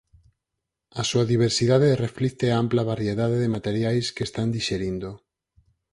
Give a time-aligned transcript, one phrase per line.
[1.01, 5.09] A súa diversidade reflicte a ampla variedade de materiais que están dixerindo.